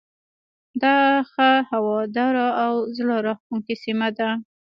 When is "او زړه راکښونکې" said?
2.63-3.75